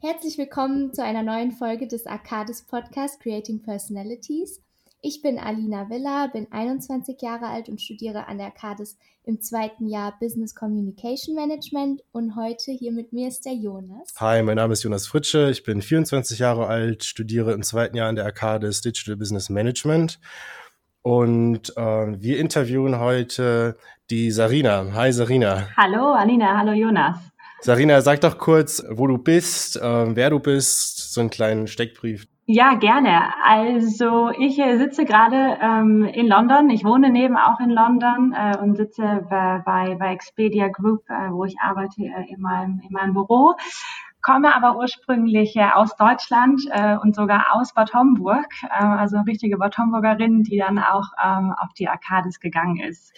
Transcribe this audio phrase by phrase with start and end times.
[0.00, 4.62] Herzlich willkommen zu einer neuen Folge des Arcades Podcast Creating Personalities.
[5.02, 9.88] Ich bin Alina Villa, bin 21 Jahre alt und studiere an der Arcades im zweiten
[9.88, 14.14] Jahr Business Communication Management und heute hier mit mir ist der Jonas.
[14.20, 18.08] Hi, mein Name ist Jonas Fritsche, ich bin 24 Jahre alt, studiere im zweiten Jahr
[18.08, 20.20] an der Arcades Digital Business Management
[21.02, 21.82] und äh,
[22.20, 23.76] wir interviewen heute
[24.10, 24.92] die Sarina.
[24.94, 25.68] Hi Sarina.
[25.76, 27.16] Hallo Alina, hallo Jonas.
[27.60, 32.26] Sarina, sag doch kurz, wo du bist, äh, wer du bist, so einen kleinen Steckbrief.
[32.46, 33.34] Ja, gerne.
[33.44, 36.70] Also ich äh, sitze gerade ähm, in London.
[36.70, 41.30] Ich wohne neben auch in London äh, und sitze bei, bei, bei Expedia Group, äh,
[41.30, 43.54] wo ich arbeite äh, in, meinem, in meinem Büro.
[44.22, 49.26] Komme aber ursprünglich äh, aus Deutschland äh, und sogar aus Bad Homburg, äh, also eine
[49.26, 53.12] richtige Bad Homburgerin, die dann auch ähm, auf die Arcades gegangen ist.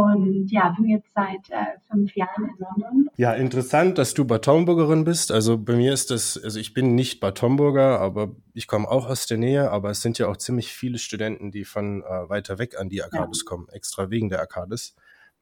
[0.00, 3.10] Und ja, bin jetzt seit äh, fünf Jahren in London.
[3.16, 5.30] Ja, interessant, dass du Bad Homburgerin bist.
[5.30, 9.08] Also bei mir ist das, also ich bin nicht Bad Homburger, aber ich komme auch
[9.08, 9.70] aus der Nähe.
[9.70, 13.02] Aber es sind ja auch ziemlich viele Studenten, die von äh, weiter weg an die
[13.02, 13.48] Arcades ja.
[13.48, 14.94] kommen, extra wegen der Arcades.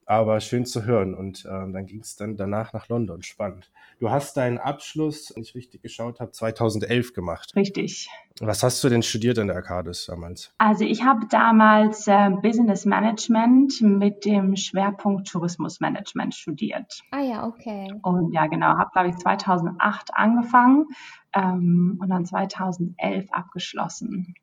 [0.06, 1.14] Aber schön zu hören.
[1.14, 3.22] Und äh, dann ging es dann danach nach London.
[3.22, 3.70] Spannend.
[3.98, 7.54] Du hast deinen Abschluss, wenn ich richtig geschaut habe, 2011 gemacht.
[7.54, 8.08] Richtig.
[8.40, 10.52] Was hast du denn studiert an der Arcades damals?
[10.58, 17.02] Also ich habe damals äh, Business Management mit dem Schwerpunkt Tourismusmanagement studiert.
[17.12, 17.92] Ah ja, okay.
[18.02, 20.86] Und ja, genau, habe, glaube ich, 2008 angefangen
[21.34, 24.34] ähm, und dann 2011 abgeschlossen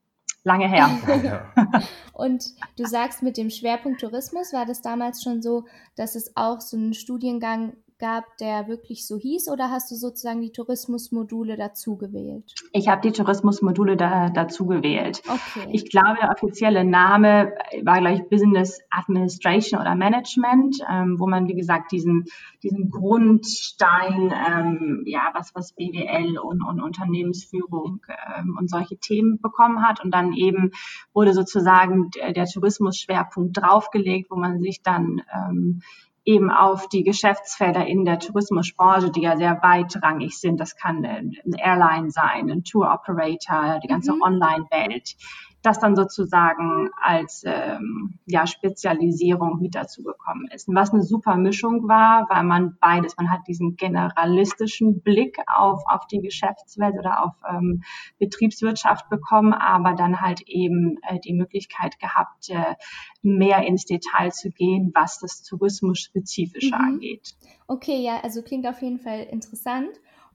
[0.43, 0.89] lange her.
[1.23, 1.83] Ja.
[2.13, 2.45] Und
[2.77, 6.77] du sagst mit dem Schwerpunkt Tourismus, war das damals schon so, dass es auch so
[6.77, 12.53] einen Studiengang gab, der wirklich so hieß, oder hast du sozusagen die Tourismusmodule dazu gewählt?
[12.71, 15.21] Ich habe die Tourismusmodule da, dazu gewählt.
[15.27, 15.69] Okay.
[15.71, 21.55] Ich glaube, der offizielle Name war gleich Business Administration oder Management, ähm, wo man, wie
[21.55, 22.25] gesagt, diesen,
[22.63, 28.01] diesen Grundstein, ähm, ja, was, was BWL und, und Unternehmensführung
[28.37, 30.03] ähm, und solche Themen bekommen hat.
[30.03, 30.71] Und dann eben
[31.13, 35.81] wurde sozusagen der, der Tourismusschwerpunkt draufgelegt, wo man sich dann ähm,
[36.29, 40.59] eben auf die Geschäftsfelder in der Tourismusbranche, die ja sehr weitrangig sind.
[40.59, 44.21] Das kann ein Airline sein, ein Tour Operator, die ganze mhm.
[44.21, 45.15] Online-Welt
[45.61, 50.69] das dann sozusagen als ähm, ja, Spezialisierung mit dazu gekommen ist.
[50.69, 55.83] Und was eine super Mischung war, weil man beides, man hat diesen generalistischen Blick auf,
[55.87, 57.83] auf die Geschäftswelt oder auf ähm,
[58.19, 62.75] Betriebswirtschaft bekommen, aber dann halt eben äh, die Möglichkeit gehabt, äh,
[63.21, 66.81] mehr ins Detail zu gehen, was das Tourismus-Spezifische mhm.
[66.81, 67.35] angeht.
[67.67, 69.91] Okay, ja, also klingt auf jeden Fall interessant.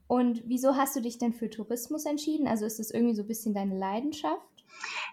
[0.07, 2.47] Und wieso hast du dich denn für Tourismus entschieden?
[2.47, 4.54] Also ist das irgendwie so ein bisschen deine Leidenschaft?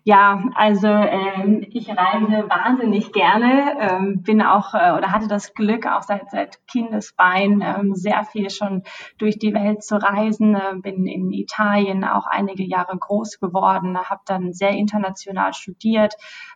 [0.05, 5.87] Ja, also ähm, ich reise wahnsinnig gerne, ähm, bin auch äh, oder hatte das Glück
[5.87, 8.83] auch seit seit Kindesbein ähm, sehr viel schon
[9.19, 10.57] durch die Welt zu reisen.
[10.57, 16.15] Äh, bin in Italien auch einige Jahre groß geworden, habe dann sehr international studiert,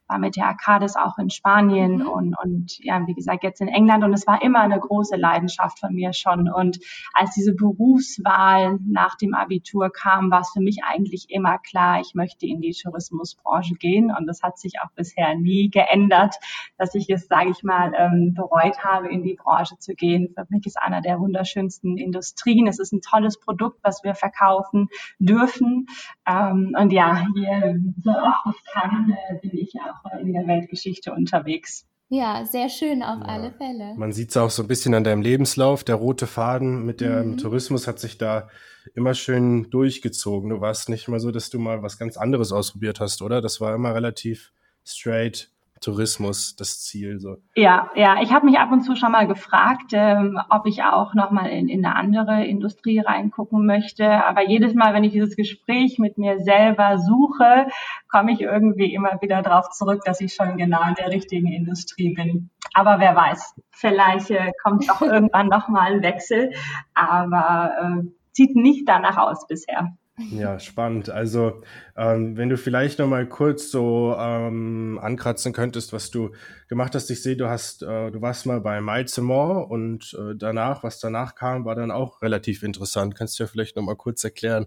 [0.09, 2.09] war mit der Arcades auch in Spanien mhm.
[2.09, 5.79] und und ja wie gesagt jetzt in England und es war immer eine große Leidenschaft
[5.79, 6.51] von mir schon.
[6.51, 6.81] Und
[7.13, 12.15] als diese Berufswahl nach dem Abitur kam, war es für mich eigentlich immer klar, ich
[12.17, 14.13] möchte in die Tourismus Tourismusbranche gehen.
[14.17, 16.37] Und das hat sich auch bisher nie geändert,
[16.79, 20.33] dass ich es, sage ich mal, ähm, bereut habe, in die Branche zu gehen.
[20.35, 22.67] Für mich ist einer der wunderschönsten Industrien.
[22.67, 25.87] Es ist ein tolles Produkt, was wir verkaufen dürfen.
[26.27, 31.13] Ähm, und ja, hier, so oft ich kann, äh, bin ich auch in der Weltgeschichte
[31.13, 31.87] unterwegs.
[32.09, 33.27] Ja, sehr schön auf ja.
[33.27, 33.95] alle Fälle.
[33.97, 35.83] Man sieht es auch so ein bisschen an deinem Lebenslauf.
[35.83, 37.37] Der rote Faden mit dem mhm.
[37.37, 38.49] Tourismus hat sich da
[38.95, 40.51] immer schön durchgezogen.
[40.51, 43.41] Du warst nicht mal so, dass du mal was ganz anderes ausprobiert hast, oder?
[43.41, 44.53] Das war immer relativ
[44.85, 47.19] straight Tourismus das Ziel.
[47.19, 47.37] So.
[47.55, 51.15] Ja, ja, ich habe mich ab und zu schon mal gefragt, ähm, ob ich auch
[51.15, 54.25] nochmal in, in eine andere Industrie reingucken möchte.
[54.25, 57.67] Aber jedes Mal, wenn ich dieses Gespräch mit mir selber suche,
[58.11, 62.15] komme ich irgendwie immer wieder darauf zurück, dass ich schon genau in der richtigen Industrie
[62.15, 62.51] bin.
[62.75, 66.53] Aber wer weiß, vielleicht äh, kommt auch irgendwann nochmal ein Wechsel,
[66.95, 69.97] aber äh, sieht nicht danach aus bisher.
[70.19, 71.11] Ja, spannend.
[71.11, 71.61] Also,
[71.95, 76.31] ähm, wenn du vielleicht noch mal kurz so ähm, ankratzen könntest, was du
[76.69, 77.11] gemacht hast.
[77.11, 81.01] Ich sehe, du hast, äh, du warst mal bei Miles More und äh, danach, was
[81.01, 83.15] danach kam, war dann auch relativ interessant.
[83.15, 84.67] Kannst du ja vielleicht noch mal kurz erklären?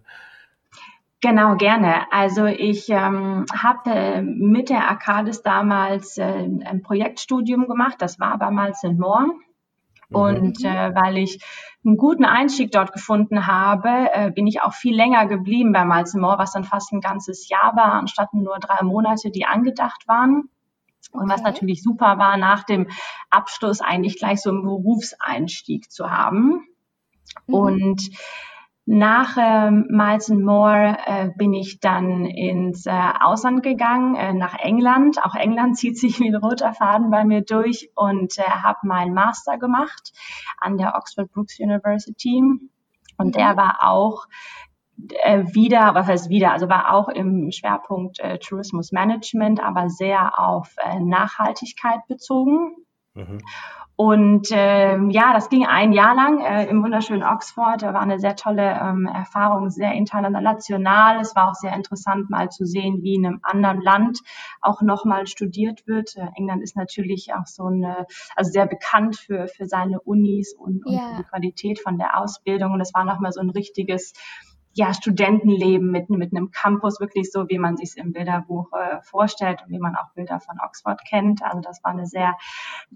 [1.21, 2.11] Genau, gerne.
[2.11, 7.95] Also ich ähm, habe äh, mit der Arcades damals äh, ein Projektstudium gemacht.
[7.99, 9.25] Das war bei Miles More.
[9.25, 9.48] Mhm.
[10.11, 11.43] Und äh, weil ich
[11.85, 16.39] einen guten Einstieg dort gefunden habe, äh, bin ich auch viel länger geblieben bei Malzemore,
[16.39, 20.49] was dann fast ein ganzes Jahr war, anstatt nur drei Monate, die angedacht waren.
[21.11, 21.33] Und okay.
[21.33, 22.87] was natürlich super war, nach dem
[23.29, 26.67] Abschluss eigentlich gleich so einen Berufseinstieg zu haben.
[27.47, 27.53] Mhm.
[27.53, 28.09] Und
[28.91, 35.23] Nach äh, Miles More äh, bin ich dann ins äh, Ausland gegangen, äh, nach England.
[35.23, 39.13] Auch England zieht sich wie ein roter Faden bei mir durch und äh, habe meinen
[39.13, 40.11] Master gemacht
[40.57, 42.41] an der Oxford Brookes University.
[43.19, 43.57] Und der mhm.
[43.57, 44.25] war auch
[45.23, 50.73] äh, wieder, was heißt wieder, also war auch im Schwerpunkt äh, Tourismusmanagement, aber sehr auf
[50.83, 52.75] äh, Nachhaltigkeit bezogen.
[53.13, 53.37] Mhm.
[54.01, 57.81] Und ähm, ja, das ging ein Jahr lang äh, im wunderschönen Oxford.
[57.81, 61.19] Da war eine sehr tolle ähm, Erfahrung, sehr international.
[61.19, 64.19] Es war auch sehr interessant, mal zu sehen, wie in einem anderen Land
[64.61, 66.15] auch nochmal studiert wird.
[66.15, 68.05] Äh, England ist natürlich auch so eine,
[68.37, 71.01] also sehr bekannt für, für seine Unis und, und ja.
[71.01, 72.71] für die Qualität von der Ausbildung.
[72.71, 74.13] Und es war nochmal so ein richtiges
[74.79, 79.01] ja, Studentenleben mit, mit einem Campus, wirklich so, wie man sich es im Bilderbuch äh,
[79.01, 81.43] vorstellt und wie man auch Bilder von Oxford kennt.
[81.43, 82.37] Also das war eine sehr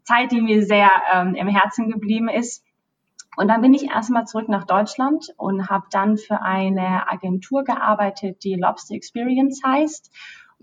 [0.05, 2.63] Zeit, die mir sehr ähm, im Herzen geblieben ist.
[3.35, 8.45] Und dann bin ich erstmal zurück nach Deutschland und habe dann für eine Agentur gearbeitet,
[8.45, 10.09] die Lobster Experience heißt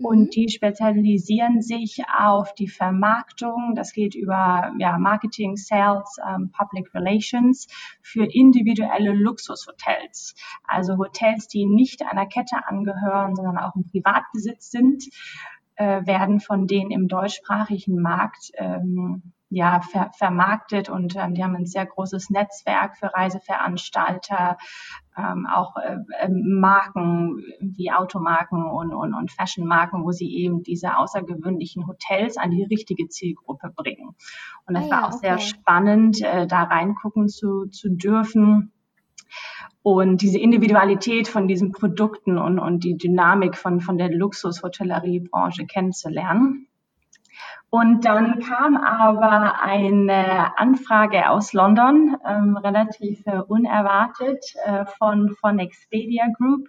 [0.03, 0.29] und mhm.
[0.29, 3.73] die spezialisieren sich auf die Vermarktung.
[3.75, 7.67] Das geht über ja, Marketing, Sales, ähm, Public Relations
[8.01, 10.35] für individuelle Luxushotels.
[10.63, 15.05] Also Hotels, die nicht einer Kette angehören, sondern auch im Privatbesitz sind,
[15.75, 21.55] äh, werden von denen im deutschsprachigen Markt ähm, ja, ver vermarktet und ähm, die haben
[21.55, 24.57] ein sehr großes Netzwerk für Reiseveranstalter,
[25.17, 30.97] ähm, auch äh, ähm, Marken wie Automarken und, und, und Fashionmarken, wo sie eben diese
[30.97, 34.15] außergewöhnlichen Hotels an die richtige Zielgruppe bringen.
[34.65, 35.27] Und das ah, war auch okay.
[35.27, 38.71] sehr spannend, äh, da reingucken zu, zu dürfen
[39.83, 46.67] und diese Individualität von diesen Produkten und, und die Dynamik von, von der Luxus-Hotelleriebranche kennenzulernen.
[47.73, 55.57] Und dann kam aber eine Anfrage aus London, ähm, relativ äh, unerwartet, äh, von, von
[55.57, 56.67] Expedia Group,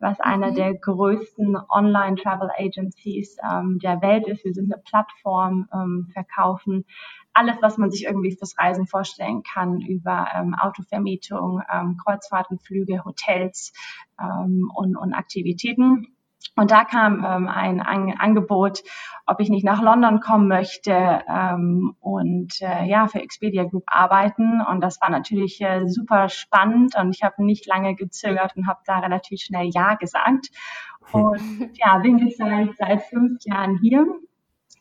[0.00, 0.24] was mhm.
[0.24, 4.44] einer der größten Online-Travel Agencies ähm, der Welt ist.
[4.44, 6.84] Wir sind eine Plattform, ähm, verkaufen
[7.32, 13.04] alles, was man sich irgendwie fürs Reisen vorstellen kann, über ähm, Autovermietung, ähm, Kreuzfahrten, Flüge,
[13.04, 13.72] Hotels
[14.20, 16.08] ähm, und, und Aktivitäten.
[16.56, 18.82] Und da kam ähm, ein, ein Angebot,
[19.26, 20.92] ob ich nicht nach London kommen möchte
[21.28, 24.60] ähm, und äh, ja für Expedia Group arbeiten.
[24.60, 28.80] Und das war natürlich äh, super spannend und ich habe nicht lange gezögert und habe
[28.84, 30.48] da relativ schnell ja gesagt.
[31.12, 34.06] Und ja, bin jetzt seit, seit fünf Jahren hier,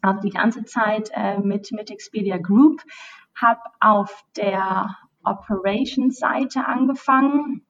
[0.03, 2.83] auch die ganze Zeit äh, mit mit Expedia Group,
[3.35, 7.65] habe auf der Operations-Seite angefangen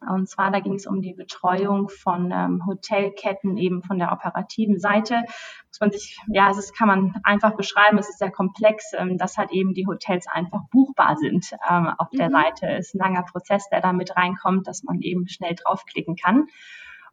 [0.00, 4.78] und zwar, da ging es um die Betreuung von ähm, Hotelketten, eben von der operativen
[4.78, 5.22] Seite.
[5.68, 9.38] Muss man sich, ja, das kann man einfach beschreiben, es ist sehr komplex, ähm, dass
[9.38, 12.18] halt eben die Hotels einfach buchbar sind ähm, auf mhm.
[12.18, 12.66] der Seite.
[12.68, 16.46] Es ist ein langer Prozess, der da mit reinkommt, dass man eben schnell draufklicken kann.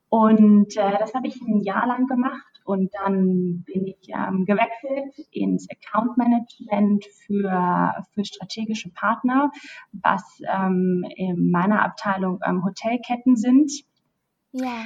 [0.09, 5.27] Und äh, das habe ich ein Jahr lang gemacht und dann bin ich ähm, gewechselt
[5.31, 9.51] ins Account Management für, für strategische Partner,
[9.92, 13.71] was ähm, in meiner Abteilung ähm, Hotelketten sind.
[14.51, 14.86] Ja.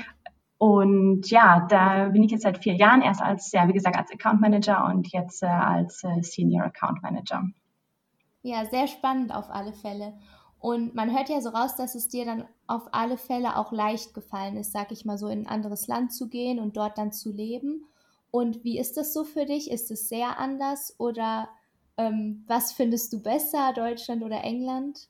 [0.58, 4.12] Und ja, da bin ich jetzt seit vier Jahren erst als, ja, wie gesagt, als
[4.12, 7.44] Account Manager und jetzt äh, als äh, Senior Account Manager.
[8.42, 10.14] Ja, sehr spannend auf alle Fälle.
[10.68, 14.14] Und man hört ja so raus, dass es dir dann auf alle Fälle auch leicht
[14.14, 17.14] gefallen ist, sag ich mal so, in ein anderes Land zu gehen und dort dann
[17.14, 17.86] zu leben.
[18.32, 19.72] Und wie ist das so für dich?
[19.72, 21.48] Ist es sehr anders oder
[21.96, 25.08] ähm, was findest du besser, Deutschland oder England?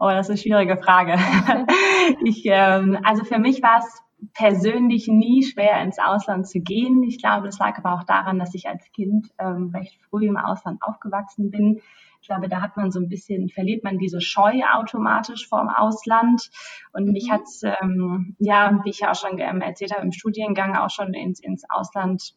[0.00, 1.12] Oh, das ist eine schwierige Frage.
[2.24, 4.02] ich, ähm, also für mich war es
[4.34, 7.04] persönlich nie schwer, ins Ausland zu gehen.
[7.04, 10.36] Ich glaube, das lag aber auch daran, dass ich als Kind ähm, recht früh im
[10.36, 11.80] Ausland aufgewachsen bin.
[12.22, 16.50] Ich glaube, da hat man so ein bisschen, verliert man diese Scheu automatisch vorm Ausland.
[16.92, 17.32] Und mich mhm.
[17.32, 21.14] hat's ähm, ja, wie ich ja auch schon ähm, erzählt habe, im Studiengang auch schon
[21.14, 22.34] ins, ins Ausland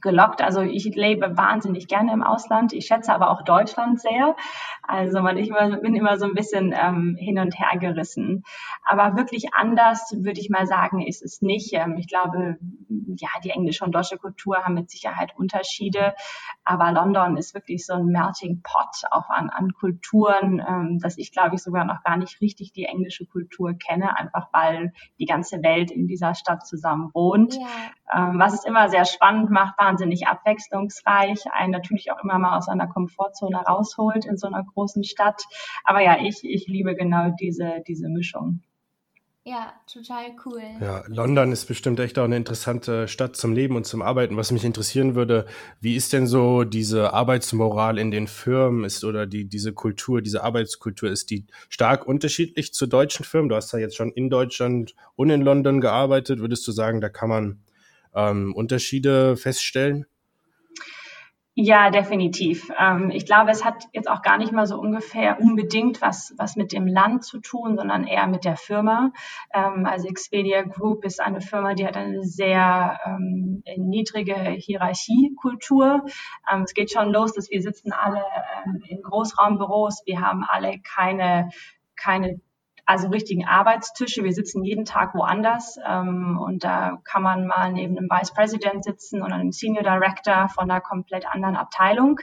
[0.00, 0.42] gelockt.
[0.42, 2.72] Also ich lebe wahnsinnig gerne im Ausland.
[2.72, 4.36] Ich schätze aber auch Deutschland sehr.
[4.82, 5.50] Also man, ich
[5.82, 8.44] bin immer so ein bisschen ähm, hin und her gerissen.
[8.84, 11.72] Aber wirklich anders, würde ich mal sagen, ist es nicht.
[11.72, 12.58] Ähm, ich glaube,
[13.16, 16.14] ja, die englische und deutsche Kultur haben mit Sicherheit Unterschiede.
[16.64, 21.32] Aber London ist wirklich so ein Melting Pot auch an, an Kulturen, ähm, dass ich,
[21.32, 25.62] glaube ich, sogar noch gar nicht richtig die englische Kultur kenne, einfach weil die ganze
[25.62, 27.54] Welt in dieser Stadt zusammen wohnt.
[27.54, 28.28] Ja.
[28.28, 32.68] Ähm, was es immer sehr spannend macht, wahnsinnig abwechslungsreich, einen natürlich auch immer mal aus
[32.68, 35.42] einer Komfortzone rausholt in so einer großen Stadt.
[35.84, 38.60] Aber ja, ich, ich liebe genau diese, diese Mischung.
[39.46, 40.62] Ja, total cool.
[40.80, 44.38] Ja, London ist bestimmt echt auch eine interessante Stadt zum Leben und zum Arbeiten.
[44.38, 45.44] Was mich interessieren würde,
[45.82, 50.42] wie ist denn so diese Arbeitsmoral in den Firmen ist oder die, diese Kultur, diese
[50.42, 53.50] Arbeitskultur, ist die stark unterschiedlich zu deutschen Firmen?
[53.50, 56.40] Du hast ja jetzt schon in Deutschland und in London gearbeitet.
[56.40, 57.60] Würdest du sagen, da kann man
[58.14, 60.06] ähm, Unterschiede feststellen?
[61.56, 62.68] Ja, definitiv.
[62.80, 66.56] Ähm, ich glaube, es hat jetzt auch gar nicht mal so ungefähr unbedingt was, was
[66.56, 69.12] mit dem Land zu tun, sondern eher mit der Firma.
[69.54, 76.04] Ähm, also Expedia Group ist eine Firma, die hat eine sehr ähm, niedrige Hierarchiekultur.
[76.52, 78.24] Ähm, es geht schon los, dass wir sitzen alle
[78.66, 80.02] ähm, in Großraumbüros.
[80.06, 81.50] Wir haben alle keine
[81.94, 82.40] keine
[82.86, 84.24] also richtigen Arbeitstische.
[84.24, 88.84] Wir sitzen jeden Tag woanders ähm, und da kann man mal neben einem Vice President
[88.84, 92.20] sitzen oder einem Senior Director von einer komplett anderen Abteilung.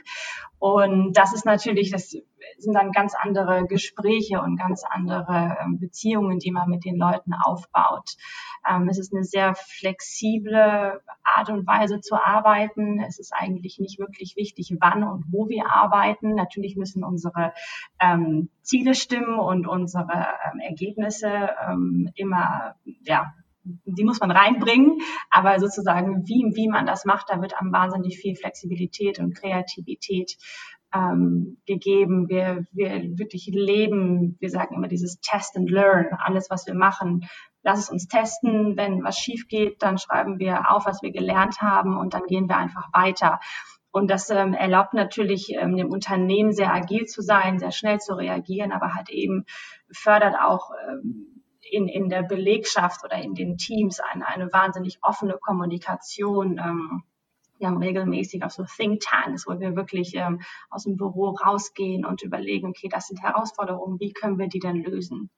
[0.58, 2.16] Und das ist natürlich, das
[2.58, 7.32] sind dann ganz andere Gespräche und ganz andere ähm, Beziehungen, die man mit den Leuten
[7.34, 8.16] aufbaut.
[8.68, 13.00] Ähm, es ist eine sehr flexible Art und Weise zu arbeiten.
[13.00, 16.34] Es ist eigentlich nicht wirklich wichtig, wann und wo wir arbeiten.
[16.34, 17.52] Natürlich müssen unsere
[18.00, 23.32] ähm, Ziele stimmen und unsere ähm, Ergebnisse ähm, immer, ja,
[23.64, 24.98] die muss man reinbringen,
[25.30, 30.36] aber sozusagen, wie, wie man das macht, da wird am wahnsinnig viel Flexibilität und Kreativität
[30.94, 32.28] ähm, gegeben.
[32.28, 37.28] Wir, wir wirklich leben, wir sagen immer dieses Test and Learn, alles, was wir machen.
[37.62, 38.76] Lass es uns testen.
[38.76, 42.48] Wenn was schief geht, dann schreiben wir auf, was wir gelernt haben und dann gehen
[42.48, 43.40] wir einfach weiter.
[43.92, 48.14] Und das ähm, erlaubt natürlich ähm, dem Unternehmen sehr agil zu sein, sehr schnell zu
[48.14, 49.44] reagieren, aber hat eben
[49.92, 55.36] fördert auch ähm, in, in der Belegschaft oder in den Teams eine, eine wahnsinnig offene
[55.38, 56.58] Kommunikation.
[56.58, 57.02] Ähm,
[57.62, 62.04] wir haben regelmäßig auch so Think Tanks, wo wir wirklich ähm, aus dem Büro rausgehen
[62.04, 65.30] und überlegen, okay, das sind Herausforderungen, wie können wir die denn lösen?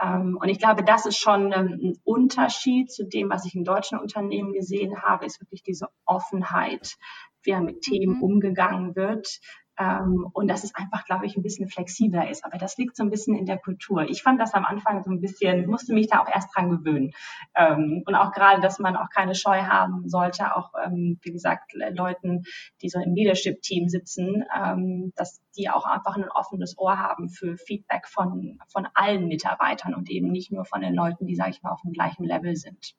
[0.00, 3.64] Ähm, und ich glaube, das ist schon ähm, ein Unterschied zu dem, was ich in
[3.64, 6.96] deutschen Unternehmen gesehen habe, ist wirklich diese Offenheit,
[7.42, 8.22] wie mit Themen mhm.
[8.22, 9.40] umgegangen wird.
[9.78, 12.44] Ähm, und dass es einfach, glaube ich, ein bisschen flexibler ist.
[12.44, 14.02] Aber das liegt so ein bisschen in der Kultur.
[14.08, 17.12] Ich fand das am Anfang so ein bisschen, musste mich da auch erst dran gewöhnen.
[17.54, 21.72] Ähm, und auch gerade, dass man auch keine Scheu haben sollte, auch, ähm, wie gesagt,
[21.74, 22.42] Leuten,
[22.82, 27.56] die so im Leadership-Team sitzen, ähm, dass die auch einfach ein offenes Ohr haben für
[27.56, 31.62] Feedback von, von allen Mitarbeitern und eben nicht nur von den Leuten, die, sage ich
[31.62, 32.94] mal, auf dem gleichen Level sind.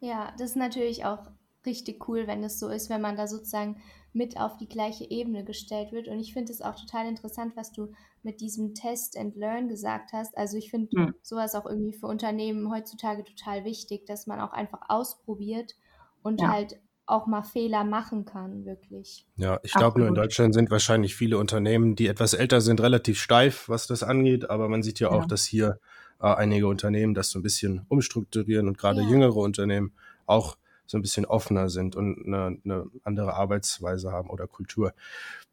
[0.00, 1.26] Ja, das ist natürlich auch
[1.66, 3.80] richtig cool, wenn es so ist, wenn man da sozusagen
[4.12, 6.08] mit auf die gleiche Ebene gestellt wird.
[6.08, 10.12] Und ich finde es auch total interessant, was du mit diesem Test and Learn gesagt
[10.12, 10.36] hast.
[10.36, 11.14] Also ich finde mhm.
[11.22, 15.74] sowas auch irgendwie für Unternehmen heutzutage total wichtig, dass man auch einfach ausprobiert
[16.22, 16.48] und ja.
[16.48, 19.26] halt auch mal Fehler machen kann, wirklich.
[19.36, 23.18] Ja, ich glaube, nur in Deutschland sind wahrscheinlich viele Unternehmen, die etwas älter sind, relativ
[23.18, 24.50] steif, was das angeht.
[24.50, 25.16] Aber man sieht ja, ja.
[25.16, 25.78] auch, dass hier
[26.20, 29.08] äh, einige Unternehmen das so ein bisschen umstrukturieren und gerade ja.
[29.08, 29.92] jüngere Unternehmen
[30.26, 34.94] auch so ein bisschen offener sind und eine, eine andere Arbeitsweise haben oder Kultur.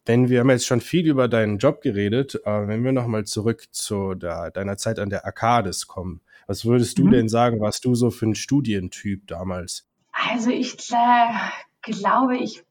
[0.08, 3.66] Denn wir haben jetzt schon viel über deinen Job geredet, äh, wenn wir nochmal zurück
[3.72, 6.22] zu der, deiner Zeit an der Arcades kommen.
[6.48, 7.12] Was würdest du mhm.
[7.12, 9.88] denn sagen, warst du so für ein Studientyp damals?
[10.12, 11.34] Also ich äh,
[11.82, 12.64] glaube, ich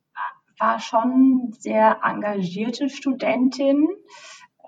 [0.59, 3.89] war schon sehr engagierte Studentin.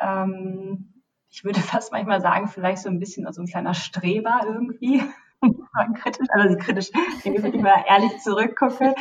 [0.00, 5.02] Ähm, ich würde fast manchmal sagen, vielleicht so ein bisschen so ein kleiner Streber irgendwie
[5.94, 6.90] kritisch, also kritisch,
[7.22, 8.94] wenn ich immer ehrlich zurückgucke.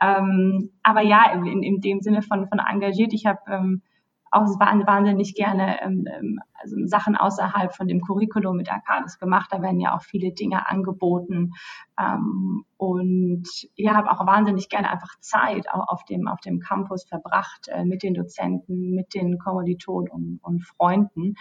[0.00, 3.12] Ähm, aber ja, in, in dem Sinne von, von engagiert.
[3.12, 3.82] Ich habe ähm,
[4.30, 9.48] auch wahnsinnig gerne ähm, ähm, also Sachen außerhalb von dem Curriculum mit Arcadis gemacht.
[9.50, 11.52] Da werden ja auch viele Dinge angeboten.
[11.98, 17.04] Ähm, und ja, habe auch wahnsinnig gerne einfach Zeit auch auf dem, auf dem Campus
[17.04, 21.34] verbracht äh, mit den Dozenten, mit den Kommilitonen und, und Freunden.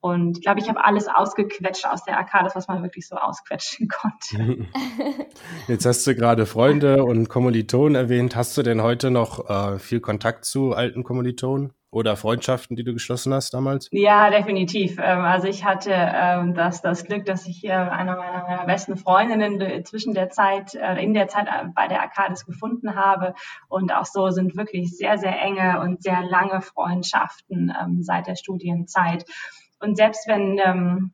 [0.00, 3.88] Und ich glaube, ich habe alles ausgequetscht aus der Arcade, was man wirklich so ausquetschen
[4.00, 4.66] konnte.
[5.68, 8.34] Jetzt hast du gerade Freunde und Kommilitonen erwähnt.
[8.34, 11.72] Hast du denn heute noch äh, viel Kontakt zu alten Kommilitonen?
[11.92, 13.88] Oder Freundschaften, die du geschlossen hast damals?
[13.90, 14.98] Ja, definitiv.
[15.02, 18.96] Ähm, also ich hatte ähm, das, das Glück, dass ich hier eine meiner, meiner besten
[18.96, 23.34] Freundinnen zwischen der Zeit, äh, in der Zeit äh, bei der Arcades gefunden habe.
[23.68, 28.36] Und auch so sind wirklich sehr, sehr enge und sehr lange Freundschaften ähm, seit der
[28.36, 29.24] Studienzeit.
[29.80, 31.12] Und selbst wenn, ähm,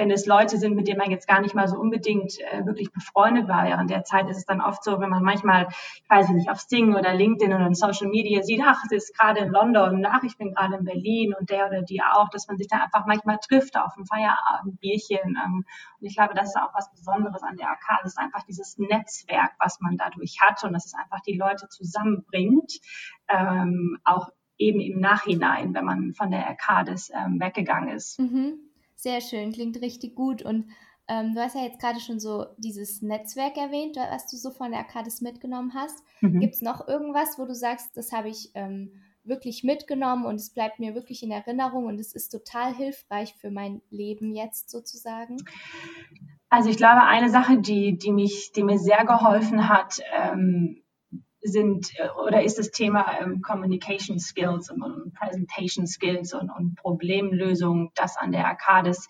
[0.00, 2.90] wenn es Leute sind, mit denen man jetzt gar nicht mal so unbedingt äh, wirklich
[2.90, 6.30] befreundet war während der Zeit, ist es dann oft so, wenn man manchmal, ich weiß
[6.30, 9.50] nicht, auf Sting oder LinkedIn oder in Social Media sieht, ach, es ist gerade in
[9.50, 12.66] London, ach, ich bin gerade in Berlin und der oder die auch, dass man sich
[12.66, 15.36] dann einfach manchmal trifft auf ein Feierabendbierchen.
[15.44, 15.64] Ähm,
[16.00, 18.00] und ich glaube, das ist auch was Besonderes an der AK.
[18.02, 21.68] Das ist einfach dieses Netzwerk, was man dadurch hat und dass es einfach die Leute
[21.68, 22.72] zusammenbringt,
[23.28, 28.20] ähm, auch eben im Nachhinein, wenn man von der Arcades ähm, weggegangen ist.
[28.20, 28.58] Mhm.
[28.94, 30.42] Sehr schön, klingt richtig gut.
[30.42, 30.66] Und
[31.08, 34.70] ähm, du hast ja jetzt gerade schon so dieses Netzwerk erwähnt, was du so von
[34.70, 36.04] der Arcadis mitgenommen hast.
[36.20, 36.40] Mhm.
[36.40, 38.92] Gibt es noch irgendwas, wo du sagst, das habe ich ähm,
[39.24, 43.50] wirklich mitgenommen und es bleibt mir wirklich in Erinnerung und es ist total hilfreich für
[43.50, 45.38] mein Leben jetzt sozusagen?
[46.50, 50.79] Also ich glaube, eine Sache, die, die, mich, die mir sehr geholfen hat, ähm,
[51.42, 56.76] sind äh, oder ist das Thema ähm, Communication Skills und, und Presentation Skills und, und
[56.76, 59.08] Problemlösung, das an der Arcadis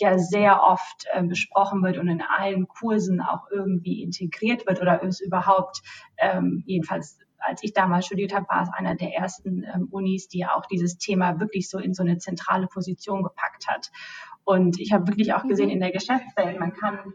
[0.00, 5.02] ja sehr oft äh, besprochen wird und in allen Kursen auch irgendwie integriert wird oder
[5.02, 5.82] es überhaupt,
[6.18, 10.44] ähm, jedenfalls als ich damals studiert habe, war es einer der ersten ähm, Unis, die
[10.44, 13.90] auch dieses Thema wirklich so in so eine zentrale Position gepackt hat.
[14.44, 15.74] Und ich habe wirklich auch gesehen mhm.
[15.74, 17.14] in der Geschäftswelt, man kann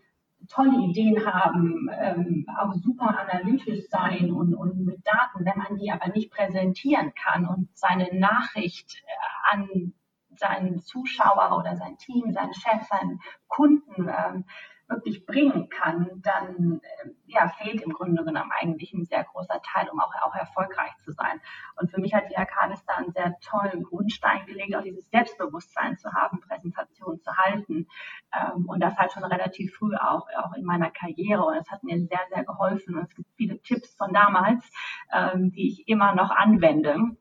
[0.50, 5.91] tolle Ideen haben, ähm, auch super analytisch sein und, und mit Daten, wenn man die
[5.91, 9.93] aber nicht präsentieren kann und seine Nachricht äh, an
[10.35, 14.45] seinen Zuschauer oder sein Team, seinen Chef, seinen Kunden ähm,
[14.87, 19.89] wirklich bringen kann, dann äh, ja, fehlt im Grunde genommen eigentlich ein sehr großer Teil,
[19.89, 21.39] um auch, auch erfolgreich zu sein.
[21.79, 25.97] Und für mich hat die Arcadis da einen sehr tollen Grundstein gelegt, auch dieses Selbstbewusstsein
[25.97, 27.87] zu haben, Präsentationen zu halten.
[28.33, 31.43] Ähm, und das halt schon relativ früh auch, auch in meiner Karriere.
[31.43, 32.95] Und es hat mir sehr, sehr geholfen.
[32.95, 34.69] Und es gibt viele Tipps von damals,
[35.13, 37.15] ähm, die ich immer noch anwende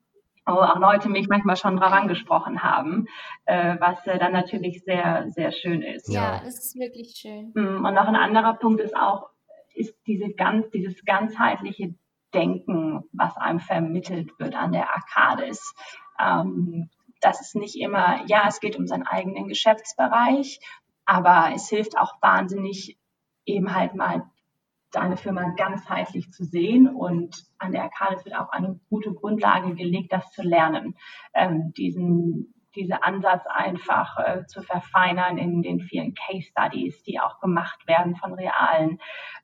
[0.44, 3.06] auch Leute mich manchmal schon drauf angesprochen haben,
[3.44, 6.08] äh, was äh, dann natürlich sehr, sehr schön ist.
[6.08, 7.52] Ja, es ist wirklich schön.
[7.54, 9.30] Mm, und noch ein anderer Punkt ist auch,
[9.74, 11.94] ist diese ganz, dieses ganzheitliche
[12.34, 15.74] Denken, was einem vermittelt wird an der Arcades.
[16.18, 16.88] Ähm,
[17.20, 20.58] das ist nicht immer, ja, es geht um seinen eigenen Geschäftsbereich,
[21.04, 22.98] aber es hilft auch wahnsinnig,
[23.44, 24.30] eben halt mal
[24.92, 26.88] deine Firma ganzheitlich zu sehen.
[26.88, 30.96] Und an der Arcades wird auch eine gute Grundlage gelegt, das zu lernen,
[31.34, 37.38] ähm, diesen diese Ansatz einfach äh, zu verfeinern in den vielen Case Studies, die auch
[37.40, 38.98] gemacht werden von realen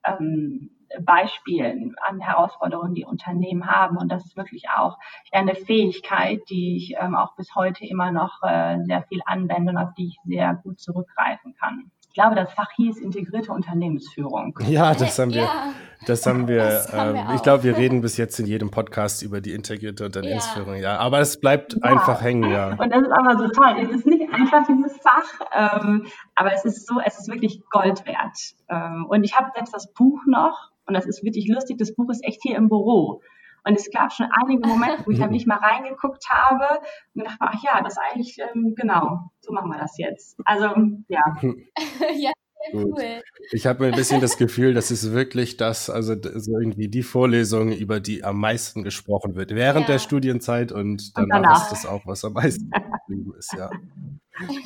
[0.04, 0.70] ähm,
[1.02, 3.98] Beispielen an Herausforderungen, die Unternehmen haben.
[3.98, 4.96] Und das ist wirklich auch
[5.32, 9.78] eine Fähigkeit, die ich ähm, auch bis heute immer noch äh, sehr viel anwende und
[9.78, 14.58] auf die ich sehr gut zurückgreifen kann glaube, das Fach hieß integrierte Unternehmensführung.
[14.66, 15.42] Ja, das haben wir.
[15.42, 15.72] Ja,
[16.04, 16.58] das haben wir.
[16.58, 19.52] Das haben wir ähm, ich glaube, wir reden bis jetzt in jedem Podcast über die
[19.52, 20.74] integrierte Unternehmensführung.
[20.74, 21.82] Ja, ja aber es bleibt ja.
[21.82, 22.70] einfach hängen, ja.
[22.70, 23.76] Und das ist aber so toll.
[23.82, 28.04] Es ist nicht einfach dieses Fach, ähm, aber es ist so, es ist wirklich Gold
[28.04, 28.54] wert.
[28.68, 30.72] Ähm, und ich habe selbst das Buch noch.
[30.86, 31.78] Und das ist wirklich lustig.
[31.78, 33.22] Das Buch ist echt hier im Büro.
[33.64, 36.80] Und es gab schon einige Momente, wo ich halt nicht mal reingeguckt habe
[37.14, 40.38] und dachte, ach ja, das ist eigentlich, ähm, genau, so machen wir das jetzt.
[40.44, 40.74] Also,
[41.08, 41.22] ja.
[42.14, 42.32] ja.
[42.72, 43.22] Cool.
[43.52, 48.00] Ich habe ein bisschen das Gefühl, das ist wirklich das, also irgendwie die Vorlesung, über
[48.00, 49.94] die am meisten gesprochen wird, während ja.
[49.94, 52.70] der Studienzeit und danach, und danach, ist das auch, was am meisten
[53.06, 53.70] geblieben ist, ja.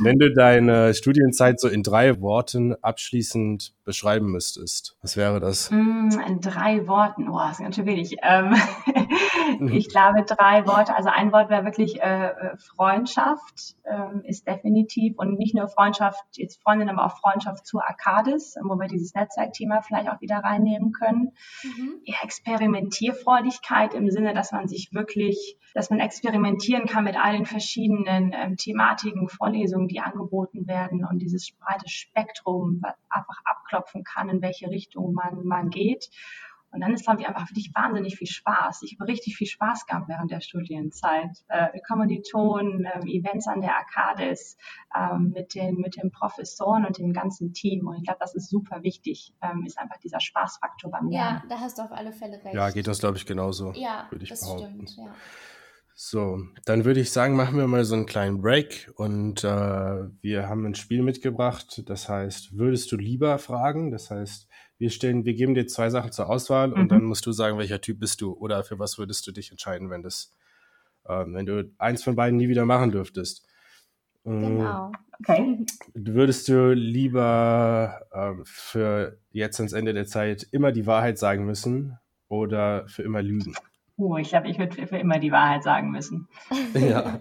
[0.00, 5.70] Wenn du deine Studienzeit so in drei Worten abschließend beschreiben müsstest, was wäre das?
[5.70, 8.16] Mm, in drei Worten, das ist ganz schön wenig.
[8.22, 8.54] Ähm,
[9.72, 15.18] ich glaube drei Worte, also ein Wort wäre wirklich äh, äh, Freundschaft, ähm, ist definitiv
[15.18, 19.82] und nicht nur Freundschaft, jetzt Freundin, aber auch Freundschaft zu Arcadis, wo wir dieses Netzwerkthema
[19.82, 21.32] vielleicht auch wieder reinnehmen können.
[21.62, 22.00] Mhm.
[22.04, 28.32] Ja, Experimentierfreudigkeit im Sinne, dass man sich wirklich, dass man experimentieren kann mit allen verschiedenen
[28.34, 34.68] ähm, Thematiken, Vorlesungen, die angeboten werden und dieses breite Spektrum einfach abklopfen kann, in welche
[34.68, 36.10] Richtung man, man geht.
[36.72, 38.82] Und dann ist, glaube ich, einfach wirklich wahnsinnig viel Spaß.
[38.82, 41.30] Ich habe richtig viel Spaß gehabt während der Studienzeit.
[41.48, 44.56] Äh, Kommilitonen, äh, Events an der Arcades,
[44.94, 47.86] äh, mit, den, mit den Professoren und dem ganzen Team.
[47.86, 51.42] Und ich glaube, das ist super wichtig, ähm, ist einfach dieser Spaßfaktor beim Lernen.
[51.42, 52.54] Ja, da hast du auf alle Fälle recht.
[52.54, 53.72] Ja, geht uns, glaube ich, genauso.
[53.72, 54.86] Ja, würde ich das behaupten.
[54.86, 55.14] stimmt, ja.
[55.94, 59.46] So, dann würde ich sagen, machen wir mal so einen kleinen Break und äh,
[60.22, 61.82] wir haben ein Spiel mitgebracht.
[61.86, 63.90] Das heißt, würdest du lieber fragen?
[63.90, 64.48] Das heißt,
[64.82, 66.74] wir stellen, wir geben dir zwei Sachen zur Auswahl mhm.
[66.74, 69.52] und dann musst du sagen, welcher Typ bist du oder für was würdest du dich
[69.52, 70.34] entscheiden, wenn das,
[71.04, 73.46] äh, wenn du eins von beiden nie wieder machen dürftest.
[74.24, 74.92] Mm, genau.
[75.20, 75.64] Okay.
[75.94, 81.98] Würdest du lieber äh, für jetzt ans Ende der Zeit immer die Wahrheit sagen müssen
[82.26, 83.54] oder für immer lügen?
[83.96, 86.28] Oh, ich glaube, ich würde für immer die Wahrheit sagen müssen.
[86.74, 87.20] Ja,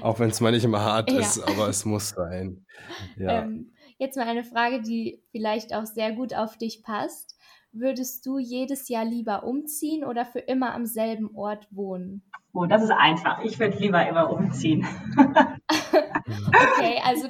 [0.00, 1.18] auch wenn es mal nicht immer hart ja.
[1.18, 2.64] ist, aber es muss sein.
[3.16, 3.42] Ja.
[3.42, 7.38] Ähm, Jetzt mal eine Frage, die vielleicht auch sehr gut auf dich passt.
[7.72, 12.22] Würdest du jedes Jahr lieber umziehen oder für immer am selben Ort wohnen?
[12.52, 13.42] Oh, das ist einfach.
[13.44, 14.86] Ich würde lieber immer umziehen.
[15.16, 17.28] okay, also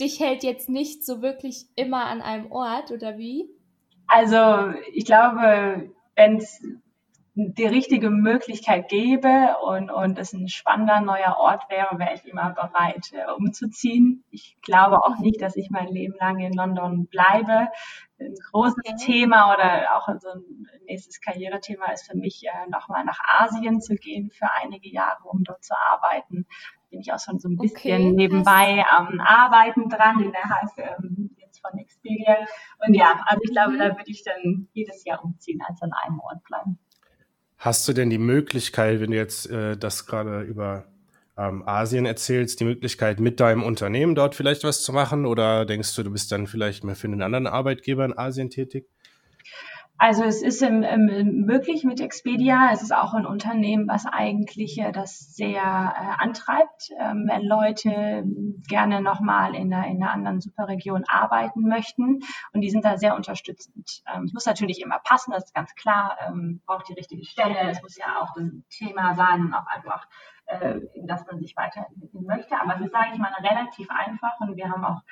[0.00, 3.48] dich hält jetzt nicht so wirklich immer an einem Ort, oder wie?
[4.06, 6.62] Also ich glaube, wenn es
[7.36, 12.50] die richtige Möglichkeit gäbe und, und es ein spannender neuer Ort wäre, wäre ich immer
[12.50, 14.22] bereit, äh, umzuziehen.
[14.30, 17.68] Ich glaube auch nicht, dass ich mein Leben lang in London bleibe.
[18.20, 18.94] Ein großes okay.
[19.04, 23.96] Thema oder auch so ein nächstes Karrierethema ist für mich, äh, nochmal nach Asien zu
[23.96, 26.46] gehen für einige Jahre, um dort zu arbeiten.
[26.90, 31.60] Bin ich auch schon so ein bisschen okay, nebenbei am Arbeiten dran innerhalb ähm, jetzt
[31.60, 32.36] von Expedia.
[32.86, 33.78] Und ja, also ich glaube, mhm.
[33.78, 36.78] da würde ich dann jedes Jahr umziehen, als an einem Ort bleiben.
[37.64, 40.84] Hast du denn die Möglichkeit, wenn du jetzt äh, das gerade über
[41.38, 45.24] ähm, Asien erzählst, die Möglichkeit, mit deinem Unternehmen dort vielleicht was zu machen?
[45.24, 48.86] Oder denkst du, du bist dann vielleicht mal für einen anderen Arbeitgeber in Asien tätig?
[49.96, 52.70] Also es ist im, im, möglich mit Expedia.
[52.72, 58.24] Es ist auch ein Unternehmen, was eigentlich äh, das sehr äh, antreibt, ähm, wenn Leute
[58.68, 62.20] gerne nochmal in einer, in einer anderen Superregion arbeiten möchten.
[62.52, 64.02] Und die sind da sehr unterstützend.
[64.12, 66.18] Ähm, es muss natürlich immer passen, das ist ganz klar.
[66.26, 67.70] Ähm, braucht die richtige Stelle.
[67.70, 70.08] Es muss ja auch ein Thema sein und auch einfach,
[70.46, 72.60] äh, in das man sich weiterentwickeln möchte.
[72.60, 74.40] Aber es ist, sage ich mal, relativ einfach.
[74.40, 75.02] Und wir haben auch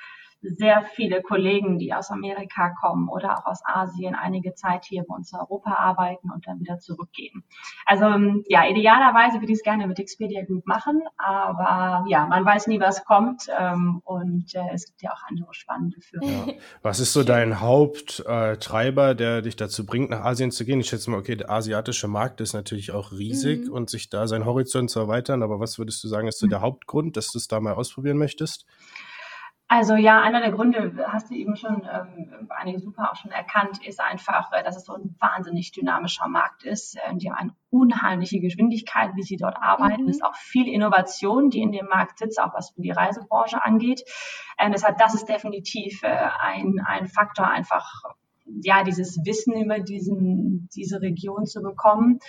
[0.43, 5.15] sehr viele Kollegen, die aus Amerika kommen oder auch aus Asien, einige Zeit hier bei
[5.15, 7.43] uns in Europa arbeiten und dann wieder zurückgehen.
[7.85, 8.05] Also
[8.47, 12.79] ja, idealerweise würde ich es gerne mit Expedia Group machen, aber ja, man weiß nie,
[12.79, 16.47] was kommt ähm, und äh, es gibt ja auch andere spannende Firmen.
[16.47, 16.53] Ja.
[16.81, 20.79] Was ist so dein Haupttreiber, der dich dazu bringt, nach Asien zu gehen?
[20.79, 23.73] Ich schätze mal, okay, der asiatische Markt ist natürlich auch riesig mhm.
[23.73, 26.61] und sich da seinen Horizont zu erweitern, aber was würdest du sagen, ist so der
[26.61, 28.65] Hauptgrund, dass du es da mal ausprobieren möchtest?
[29.75, 33.83] Also ja, einer der Gründe, hast du eben schon ähm, einige super auch schon erkannt,
[33.83, 36.95] ist einfach, äh, dass es so ein wahnsinnig dynamischer Markt ist.
[36.95, 40.03] Äh, die haben eine unheimliche Geschwindigkeit, wie sie dort arbeiten.
[40.03, 40.09] Mhm.
[40.09, 44.03] Es ist auch viel Innovation, die in dem Markt sitzt, auch was die Reisebranche angeht.
[44.59, 48.03] Äh, deshalb, das ist definitiv äh, ein, ein Faktor, einfach
[48.45, 52.19] ja, dieses Wissen über diesen, diese Region zu bekommen.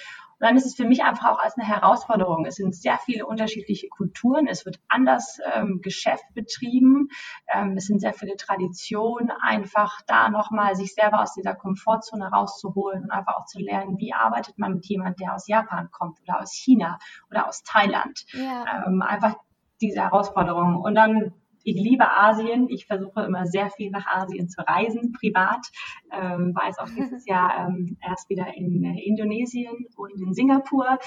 [0.44, 2.44] Dann ist es für mich einfach auch als eine Herausforderung.
[2.44, 4.46] Es sind sehr viele unterschiedliche Kulturen.
[4.46, 7.08] Es wird anders ähm, Geschäft betrieben.
[7.50, 9.30] Ähm, es sind sehr viele Traditionen.
[9.30, 14.12] Einfach da nochmal sich selber aus dieser Komfortzone rauszuholen und einfach auch zu lernen, wie
[14.12, 16.98] arbeitet man mit jemandem, der aus Japan kommt oder aus China
[17.30, 18.26] oder aus Thailand.
[18.34, 18.84] Ja.
[18.86, 19.36] Ähm, einfach
[19.80, 20.76] diese Herausforderung.
[20.76, 21.32] Und dann
[21.64, 22.68] ich liebe Asien.
[22.68, 25.66] Ich versuche immer sehr viel nach Asien zu reisen, privat.
[26.12, 30.98] Ähm, war jetzt auch dieses Jahr ähm, erst wieder in äh, Indonesien und in Singapur.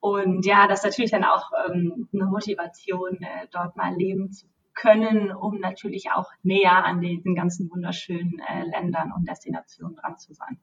[0.00, 4.46] Und ja, das ist natürlich dann auch ähm, eine Motivation, äh, dort mal leben zu
[4.74, 10.32] können, um natürlich auch näher an diesen ganzen wunderschönen äh, Ländern und Destinationen dran zu
[10.32, 10.58] sein.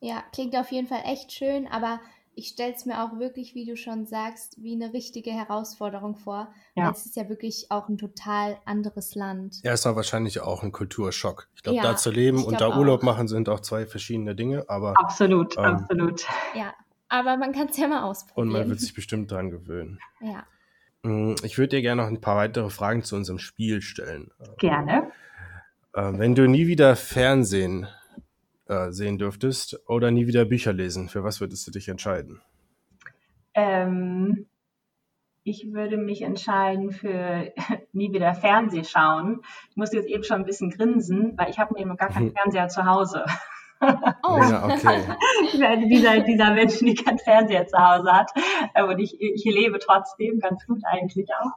[0.00, 2.00] Ja, klingt auf jeden Fall echt schön, aber
[2.36, 6.52] ich stelle es mir auch wirklich, wie du schon sagst, wie eine richtige Herausforderung vor.
[6.74, 6.90] Ja.
[6.90, 9.62] Es ist ja wirklich auch ein total anderes Land.
[9.62, 11.48] Ja, es war wahrscheinlich auch ein Kulturschock.
[11.54, 13.04] Ich glaube, ja, da zu leben und da Urlaub auch.
[13.04, 14.94] machen sind auch zwei verschiedene Dinge, aber.
[14.98, 16.26] Absolut, ähm, absolut.
[16.54, 16.74] Ja,
[17.08, 18.48] aber man kann es ja mal ausprobieren.
[18.48, 19.98] Und man wird sich bestimmt daran gewöhnen.
[20.20, 20.44] Ja.
[21.02, 24.30] Mm, ich würde dir gerne noch ein paar weitere Fragen zu unserem Spiel stellen.
[24.58, 25.10] Gerne.
[25.94, 27.86] Ähm, wenn du nie wieder Fernsehen
[28.66, 32.40] äh, sehen dürftest oder nie wieder Bücher lesen, für was würdest du dich entscheiden?
[33.54, 34.46] Ähm,
[35.44, 37.52] ich würde mich entscheiden für
[37.92, 39.42] nie wieder Fernseh schauen.
[39.70, 42.68] Ich musste jetzt eben schon ein bisschen grinsen, weil ich habe eben gar keinen Fernseher
[42.68, 43.24] zu Hause.
[44.26, 44.38] Oh.
[44.38, 45.00] Ja, okay.
[45.88, 48.30] dieser, dieser Mensch, der keinen Fernseher zu Hause hat.
[48.88, 51.52] Und ich, ich lebe trotzdem ganz gut eigentlich auch.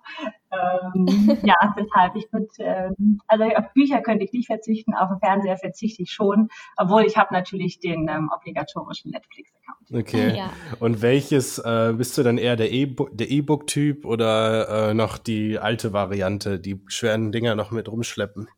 [0.52, 1.06] Ähm,
[1.44, 5.58] ja, deshalb, ich würde, ähm, also auf Bücher könnte ich nicht verzichten, auf den Fernseher
[5.58, 10.04] verzichte ich schon, obwohl ich habe natürlich den ähm, obligatorischen Netflix-Account.
[10.06, 10.38] Okay.
[10.38, 10.50] Ja.
[10.80, 16.60] Und welches, äh, bist du dann eher der E-Book-Typ oder äh, noch die alte Variante,
[16.60, 18.50] die schweren Dinger noch mit rumschleppen?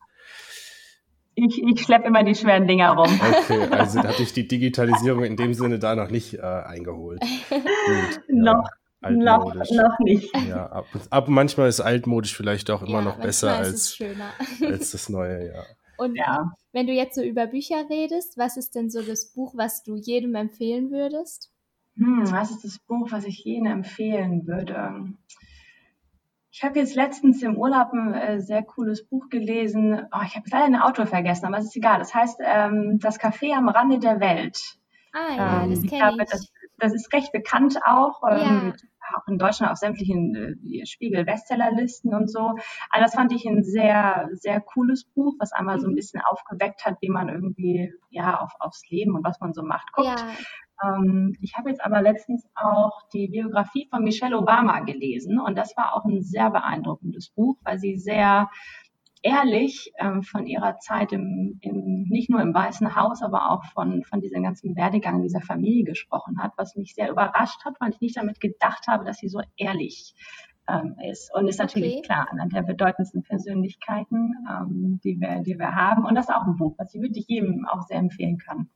[1.42, 3.08] Ich, ich schleppe immer die schweren Dinger rum.
[3.20, 7.20] Okay, also hat dich die Digitalisierung in dem Sinne da noch nicht äh, eingeholt.
[7.48, 8.68] Gut, noch,
[9.00, 10.30] noch, noch nicht.
[10.48, 13.98] Ja, ab, ab manchmal ist altmodisch vielleicht auch immer ja, noch besser als,
[14.62, 15.62] als das Neue, ja.
[15.98, 16.50] Und ja.
[16.72, 19.96] wenn du jetzt so über Bücher redest, was ist denn so das Buch, was du
[19.96, 21.52] jedem empfehlen würdest?
[21.96, 25.12] Hm, was ist das Buch, was ich jedem empfehlen würde?
[26.52, 30.06] Ich habe jetzt letztens im Urlaub ein äh, sehr cooles Buch gelesen.
[30.12, 31.98] Oh, ich habe leider ein Autor vergessen, aber es ist egal.
[31.98, 34.60] Das heißt ähm, Das Café am Rande der Welt.
[35.12, 36.30] Ah ja, ähm, das kenne ich.
[36.30, 38.22] Das, das, ist recht bekannt auch.
[38.28, 39.16] Ähm, ja.
[39.16, 42.40] Auch in Deutschland auf sämtlichen äh, Spiegel-Bestsellerlisten und so.
[42.40, 45.96] Aber das fand ich ein sehr, sehr cooles Buch, was einmal so ein mhm.
[45.96, 49.92] bisschen aufgeweckt hat, wie man irgendwie ja auf, aufs Leben und was man so macht
[49.92, 50.06] guckt.
[50.06, 50.16] Ja.
[50.82, 55.76] Ähm, ich habe jetzt aber letztens auch die Biografie von Michelle Obama gelesen und das
[55.76, 58.48] war auch ein sehr beeindruckendes Buch, weil sie sehr
[59.22, 64.02] ehrlich ähm, von ihrer Zeit im, im, nicht nur im Weißen Haus, aber auch von,
[64.04, 68.00] von diesem ganzen Werdegang dieser Familie gesprochen hat, was mich sehr überrascht hat, weil ich
[68.00, 70.14] nicht damit gedacht habe, dass sie so ehrlich
[70.68, 71.34] ähm, ist.
[71.34, 72.02] Und ist natürlich okay.
[72.02, 76.04] klar einer der bedeutendsten Persönlichkeiten, ähm, die, wir, die wir haben.
[76.04, 78.70] Und das ist auch ein Buch, was ich wirklich jedem auch sehr empfehlen kann.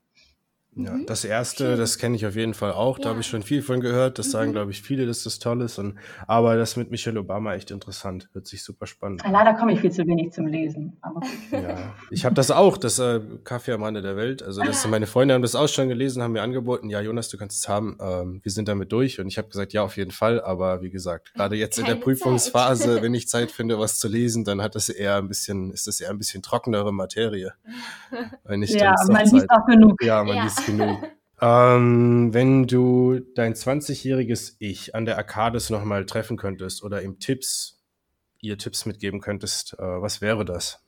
[0.77, 1.07] Ja, mhm.
[1.07, 1.79] das erste, Schön.
[1.79, 2.99] das kenne ich auf jeden Fall auch.
[2.99, 3.11] Da ja.
[3.11, 4.19] habe ich schon viel von gehört.
[4.19, 4.31] Das mhm.
[4.31, 5.79] sagen, glaube ich, viele, dass das toll ist.
[5.79, 5.95] Und,
[6.27, 8.29] aber das mit Michelle Obama echt interessant.
[8.33, 9.33] Hört sich super spannend an.
[9.33, 10.97] Leider komme ich viel zu wenig zum Lesen.
[11.01, 11.21] Aber
[11.53, 14.43] ja, ich habe das auch, das äh, Kaffee am Rande der Welt.
[14.43, 17.39] Also das, meine Freunde haben das auch schon gelesen, haben mir angeboten, ja, Jonas, du
[17.39, 17.97] kannst es haben.
[18.01, 19.21] Ähm, wir sind damit durch.
[19.21, 20.41] Und ich habe gesagt, ja, auf jeden Fall.
[20.41, 24.09] Aber wie gesagt, gerade jetzt Keine in der Prüfungsphase, wenn ich Zeit finde, was zu
[24.09, 27.53] lesen, dann hat das eher ein bisschen, ist das eher ein bisschen trockenere Materie.
[28.45, 30.03] Wenn ich ja, man liest auch genug.
[30.03, 30.45] Ja, man ja.
[30.45, 31.03] liest genug.
[31.41, 37.83] Ähm, wenn du dein 20-jähriges Ich an der Arcades nochmal treffen könntest oder ihm Tipps,
[38.41, 40.81] ihr Tipps mitgeben könntest, äh, was wäre das?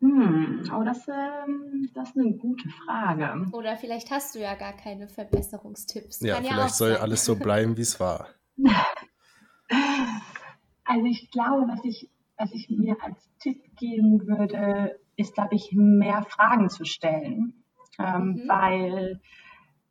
[0.00, 3.46] Hm, oh, das, ähm, das ist eine gute Frage.
[3.52, 6.20] Oder vielleicht hast du ja gar keine Verbesserungstipps.
[6.22, 8.28] Ja, Kann vielleicht soll alles so bleiben, wie es war.
[10.84, 15.72] Also ich glaube, was ich, was ich mir als Tipp geben würde, ist, glaube ich,
[15.72, 17.61] mehr Fragen zu stellen.
[17.98, 18.48] Ähm, mhm.
[18.48, 19.20] Weil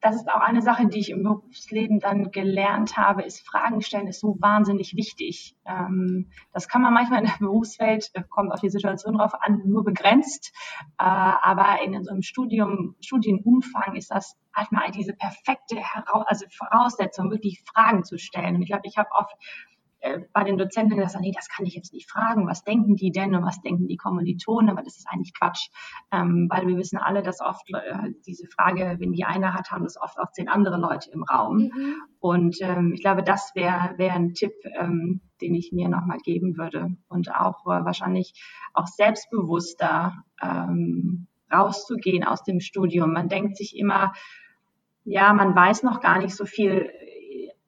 [0.02, 4.08] das ist auch eine Sache, die ich im Berufsleben dann gelernt habe, ist Fragen stellen
[4.08, 5.56] ist so wahnsinnig wichtig.
[5.66, 9.62] Ähm, das kann man manchmal in der Berufswelt, äh, kommt auf die Situation drauf an,
[9.66, 10.54] nur begrenzt.
[10.98, 16.46] Äh, aber in so einem Studium, Studienumfang ist das halt mal diese perfekte Heraus also
[16.50, 18.56] Voraussetzung, wirklich Fragen zu stellen.
[18.56, 19.36] Und ich glaube, ich habe oft
[20.34, 23.36] bei den Dozenten gesagt, nee, das kann ich jetzt nicht fragen, was denken die denn
[23.36, 25.70] und was denken die Kommilitonen, aber das ist eigentlich Quatsch,
[26.12, 29.84] ähm, weil wir wissen alle, dass oft äh, diese Frage, wenn die eine hat, haben
[29.84, 31.72] das oft auch zehn andere Leute im Raum.
[31.74, 31.96] Mhm.
[32.20, 36.58] Und ähm, ich glaube, das wäre wär ein Tipp, ähm, den ich mir nochmal geben
[36.58, 38.34] würde und auch äh, wahrscheinlich
[38.74, 43.14] auch selbstbewusster ähm, rauszugehen aus dem Studium.
[43.14, 44.14] Man denkt sich immer,
[45.04, 46.90] ja, man weiß noch gar nicht so viel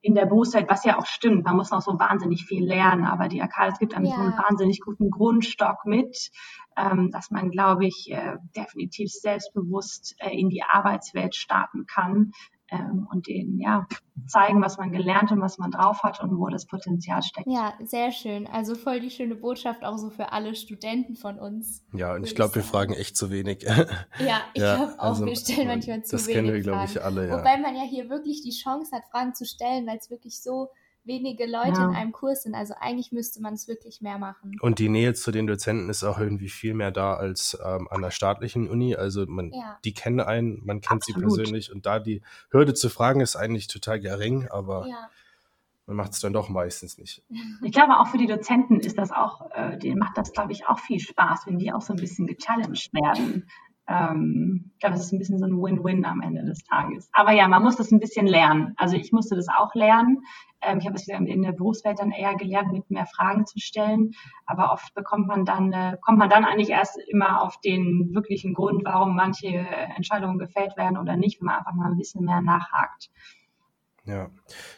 [0.04, 3.30] in der Berufszeit, was ja auch stimmt, man muss noch so wahnsinnig viel lernen, aber
[3.30, 4.16] die Arcades gibt einem ja.
[4.16, 6.30] so einen wahnsinnig guten Grundstock mit,
[6.76, 12.34] ähm, dass man, glaube ich, äh, definitiv selbstbewusst äh, in die Arbeitswelt starten kann,
[12.74, 13.88] ähm, und denen ja
[14.28, 17.48] zeigen, was man gelernt und was man drauf hat und wo das Potenzial steckt.
[17.48, 18.48] Ja, sehr schön.
[18.48, 21.84] Also voll die schöne Botschaft auch so für alle Studenten von uns.
[21.94, 23.66] Ja, und ich glaube, wir fragen echt zu wenig.
[24.20, 26.36] Ja, ich ja, glaube auch, also, wir stellen manchmal zu das wenig.
[26.36, 27.28] Das kennen wir, glaube ich, alle.
[27.28, 27.38] Ja.
[27.38, 30.70] Wobei man ja hier wirklich die Chance hat, Fragen zu stellen, weil es wirklich so
[31.06, 31.90] wenige Leute ja.
[31.90, 32.56] in einem Kurs sind.
[32.56, 34.58] Also eigentlich müsste man es wirklich mehr machen.
[34.62, 38.02] Und die Nähe zu den Dozenten ist auch irgendwie viel mehr da als ähm, an
[38.02, 38.96] der staatlichen Uni.
[38.96, 39.78] Also man, ja.
[39.84, 41.32] die kennen einen, man kennt Absolut.
[41.32, 45.10] sie persönlich und da die Hürde zu fragen ist eigentlich total gering, aber ja.
[45.88, 47.22] man macht es dann doch meistens nicht.
[47.62, 50.68] Ich glaube, auch für die Dozenten ist das auch, äh, denen macht das, glaube ich,
[50.68, 53.48] auch viel Spaß, wenn die auch so ein bisschen gechallenged werden
[53.88, 57.10] ähm, ich glaube, es ist ein bisschen so ein Win-Win am Ende des Tages.
[57.12, 58.74] Aber ja, man muss das ein bisschen lernen.
[58.78, 60.24] Also ich musste das auch lernen.
[60.62, 64.12] Ähm, ich habe es in der Berufswelt dann eher gelernt, mit mehr Fragen zu stellen.
[64.46, 68.54] Aber oft bekommt man dann, äh, kommt man dann eigentlich erst immer auf den wirklichen
[68.54, 69.48] Grund, warum manche
[69.96, 73.10] Entscheidungen gefällt werden oder nicht, wenn man einfach mal ein bisschen mehr nachhakt.
[74.06, 74.30] Ja,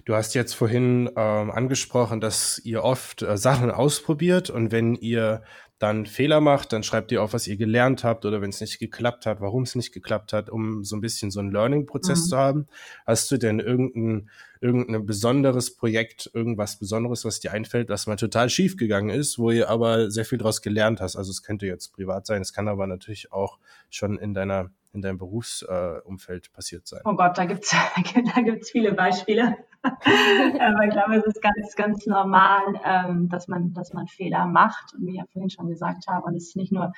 [0.05, 5.41] du hast jetzt vorhin ähm, angesprochen, dass ihr oft äh, Sachen ausprobiert und wenn ihr
[5.77, 8.79] dann Fehler macht, dann schreibt ihr auf, was ihr gelernt habt oder wenn es nicht
[8.79, 12.29] geklappt hat, warum es nicht geklappt hat, um so ein bisschen so einen Learning-Prozess mhm.
[12.29, 12.67] zu haben.
[13.05, 14.29] Hast du denn irgendein,
[14.61, 19.51] irgendein besonderes Projekt, irgendwas Besonderes, was dir einfällt, was mal total schief gegangen ist, wo
[19.51, 21.17] ihr aber sehr viel daraus gelernt hast?
[21.17, 23.59] Also es könnte jetzt privat sein, es kann aber natürlich auch
[23.89, 27.01] schon in deiner in deinem Berufsumfeld äh, passiert sein?
[27.05, 27.71] Oh Gott, da gibt's
[28.35, 29.57] da gibt's viele Beispiele.
[29.83, 34.93] Aber ich glaube, es ist ganz, ganz normal, ähm, dass man, dass man Fehler macht.
[34.95, 36.93] Und wie ich ja vorhin schon gesagt habe, und es ist nicht nur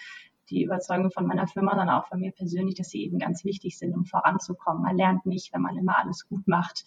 [0.50, 3.78] die Überzeugung von meiner Firma, sondern auch von mir persönlich, dass sie eben ganz wichtig
[3.78, 4.84] sind, um voranzukommen.
[4.84, 6.86] Man lernt nicht, wenn man immer alles gut macht.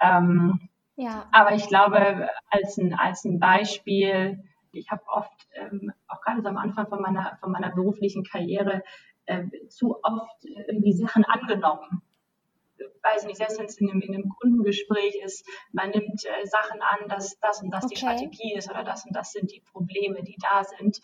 [0.00, 1.26] Ähm, ja.
[1.32, 6.48] Aber ich glaube, als ein, als ein Beispiel, ich habe oft, ähm, auch gerade so
[6.48, 8.82] am Anfang von meiner, von meiner beruflichen Karriere,
[9.28, 12.02] äh, zu oft irgendwie Sachen angenommen.
[13.02, 16.80] Weiß nicht, selbst wenn es in einem, in einem Kundengespräch ist, man nimmt äh, Sachen
[16.80, 17.94] an, dass das und das okay.
[17.94, 21.00] die Strategie ist oder das und das sind die Probleme, die da sind.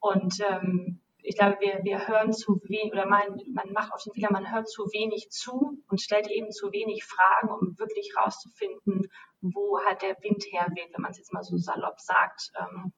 [0.00, 4.12] Und ähm, ich glaube, wir, wir hören zu wenig, oder man, man macht auch den
[4.12, 9.08] Fehler, man hört zu wenig zu und stellt eben zu wenig Fragen, um wirklich rauszufinden,
[9.40, 12.50] wo halt der Wind herweht, wenn man es jetzt mal so salopp sagt.
[12.58, 12.92] Ähm,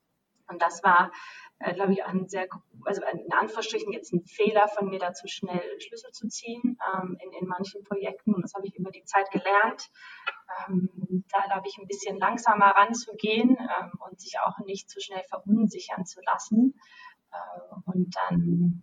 [0.48, 1.10] und das war
[1.60, 2.48] äh, glaube ich, ein sehr,
[2.84, 7.32] also in Anführungsstrichen jetzt ein Fehler von mir, dazu schnell Schlüsse zu ziehen ähm, in,
[7.32, 8.34] in manchen Projekten.
[8.34, 9.88] Und das habe ich über die Zeit gelernt,
[10.68, 15.22] ähm, da glaube ich ein bisschen langsamer ranzugehen ähm, und sich auch nicht zu schnell
[15.28, 16.74] verunsichern zu lassen.
[17.32, 18.82] äh, und dann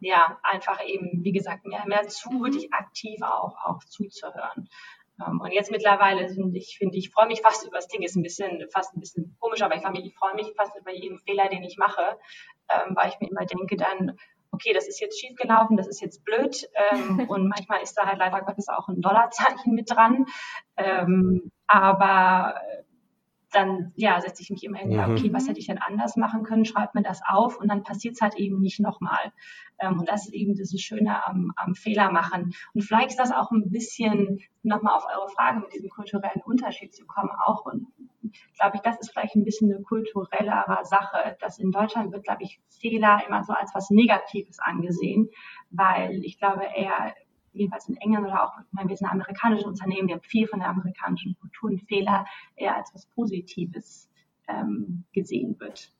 [0.00, 2.44] ja einfach eben, wie gesagt, mehr, mehr zu, mhm.
[2.44, 4.68] wirklich aktiv auch, auch zuzuhören.
[5.26, 8.16] Ähm, und jetzt mittlerweile sind, ich finde, ich freue mich fast über das Ding, ist
[8.16, 11.48] ein bisschen, fast ein bisschen komisch, aber ich, ich freue mich fast über jeden Fehler,
[11.48, 12.18] den ich mache,
[12.68, 14.16] ähm, weil ich mir immer denke dann,
[14.52, 18.18] okay, das ist jetzt schiefgelaufen, das ist jetzt blöd ähm, und manchmal ist da halt
[18.18, 20.26] leider Gottes auch ein Dollarzeichen mit dran.
[20.76, 22.56] Ähm, aber
[23.50, 25.12] dann ja, setze ich mich immer hin, mhm.
[25.12, 28.14] okay, was hätte ich denn anders machen können, schreibt mir das auf und dann passiert
[28.14, 29.32] es halt eben nicht nochmal.
[29.78, 32.52] Ähm, und das ist eben das Schöne am, am Fehler machen.
[32.74, 36.94] Und vielleicht ist das auch ein bisschen, nochmal auf eure Frage mit diesem kulturellen Unterschied
[36.94, 37.86] zu kommen, auch, und
[38.58, 42.42] glaube ich, das ist vielleicht ein bisschen eine kulturellere Sache, dass in Deutschland wird, glaube
[42.42, 45.28] ich, Fehler immer so als was Negatives angesehen,
[45.70, 47.14] weil ich glaube, eher
[47.52, 50.46] jedenfalls in England oder auch, ich meine, wir sind ein amerikanisches Unternehmen, wir haben viel
[50.46, 52.24] von der amerikanischen Kultur und Fehler
[52.56, 54.10] eher als was Positives
[54.48, 55.92] ähm, gesehen wird.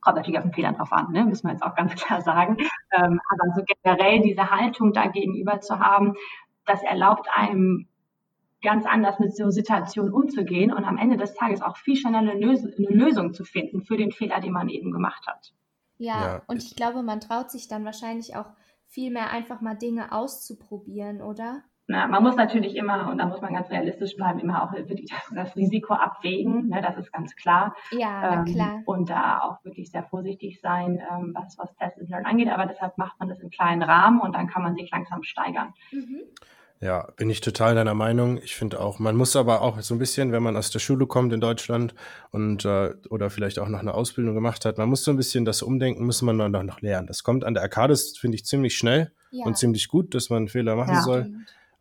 [0.00, 1.24] Kommt natürlich auf den Fehler drauf an, ne?
[1.24, 2.56] müssen wir jetzt auch ganz klar sagen.
[2.92, 6.14] Ähm, aber so generell diese Haltung da gegenüber zu haben,
[6.66, 7.86] das erlaubt einem
[8.62, 12.34] ganz anders mit so Situationen umzugehen und am Ende des Tages auch viel schneller eine
[12.34, 15.52] Lösung zu finden für den Fehler, den man eben gemacht hat.
[15.96, 18.46] Ja, ja, und ich glaube, man traut sich dann wahrscheinlich auch
[18.90, 21.62] vielmehr einfach mal Dinge auszuprobieren, oder?
[21.86, 25.12] Na, man muss natürlich immer, und da muss man ganz realistisch bleiben, immer auch wirklich
[25.34, 27.74] das Risiko abwägen, ne, das ist ganz klar.
[27.90, 28.82] Ja, ähm, klar.
[28.84, 32.48] Und da auch wirklich sehr vorsichtig sein, ähm, was, was Test and Learn angeht.
[32.48, 35.74] Aber deshalb macht man das im kleinen Rahmen und dann kann man sich langsam steigern.
[35.90, 36.22] Mhm.
[36.82, 38.38] Ja, bin ich total deiner Meinung.
[38.42, 41.06] Ich finde auch, man muss aber auch so ein bisschen, wenn man aus der Schule
[41.06, 41.94] kommt in Deutschland
[42.30, 45.44] und äh, oder vielleicht auch noch eine Ausbildung gemacht hat, man muss so ein bisschen
[45.44, 47.06] das Umdenken, muss man dann noch lernen.
[47.06, 49.44] Das kommt an der Arcades, finde ich, ziemlich schnell ja.
[49.44, 51.02] und ziemlich gut, dass man Fehler machen ja.
[51.02, 51.30] soll.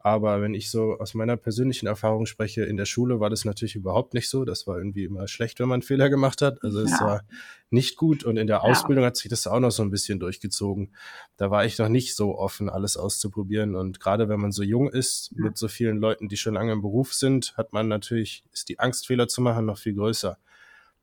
[0.02, 3.76] Aber wenn ich so aus meiner persönlichen Erfahrung spreche, in der Schule war das natürlich
[3.76, 4.46] überhaupt nicht so.
[4.46, 6.64] Das war irgendwie immer schlecht, wenn man Fehler gemacht hat.
[6.64, 7.02] Also es ja.
[7.02, 7.22] war
[7.70, 8.24] nicht gut.
[8.24, 10.96] Und in der Ausbildung hat sich das auch noch so ein bisschen durchgezogen.
[11.36, 13.76] Da war ich noch nicht so offen, alles auszuprobieren.
[13.76, 15.44] Und gerade wenn man so jung ist, ja.
[15.44, 18.80] mit so vielen Leuten, die schon lange im Beruf sind, hat man natürlich, ist die
[18.80, 20.38] Angst, Fehler zu machen, noch viel größer.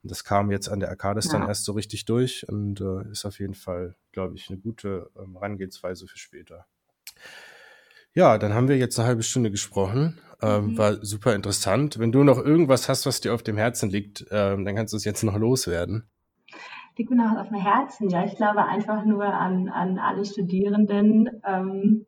[0.02, 1.32] Und das kam jetzt an der Arcades ja.
[1.32, 5.10] dann erst so richtig durch und äh, ist auf jeden Fall, glaube ich, eine gute
[5.18, 6.64] ähm, Herangehensweise für später.
[8.16, 10.18] Ja, dann haben wir jetzt eine halbe Stunde gesprochen.
[10.40, 10.78] Ähm, mhm.
[10.78, 11.98] War super interessant.
[11.98, 14.96] Wenn du noch irgendwas hast, was dir auf dem Herzen liegt, ähm, dann kannst du
[14.96, 16.08] es jetzt noch loswerden.
[16.96, 18.24] Liegt mir noch auf dem Herzen, ja.
[18.24, 22.06] Ich glaube einfach nur an, an alle Studierenden, ähm,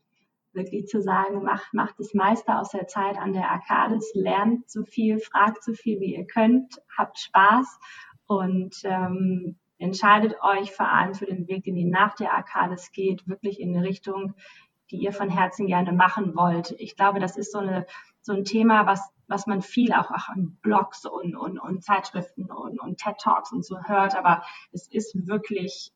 [0.55, 4.85] wirklich zu sagen, macht, macht das meiste aus der Zeit an der Arcades, lernt so
[4.85, 7.79] viel, fragt so viel, wie ihr könnt, habt Spaß
[8.27, 13.29] und ähm, entscheidet euch vor allem für den Weg, den ihr nach der Arcades geht,
[13.29, 14.35] wirklich in eine Richtung,
[14.91, 16.75] die ihr von Herzen gerne machen wollt.
[16.79, 17.87] Ich glaube, das ist so, eine,
[18.21, 22.81] so ein Thema, was, was man viel auch, an Blogs und, und, und Zeitschriften und,
[22.81, 25.93] und TED Talks und so hört, aber es ist wirklich